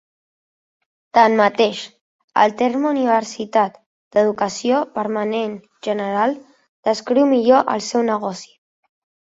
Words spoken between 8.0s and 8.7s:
negoci.